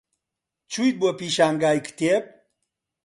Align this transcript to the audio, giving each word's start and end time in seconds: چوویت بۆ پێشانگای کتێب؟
چوویت 0.71 0.95
بۆ 0.99 1.09
پێشانگای 1.19 1.79
کتێب؟ 1.87 2.23